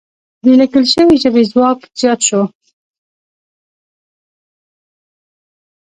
د 0.43 0.45
لیکل 0.59 0.83
شوې 0.93 1.15
ژبې 1.23 1.43
ځواک 1.51 1.79
زیات 1.99 2.19
شو. 2.27 2.41